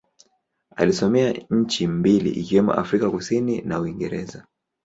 [0.75, 4.45] Alisomea nchi mbili ikiwemo Afrika Kusini na Uingereza.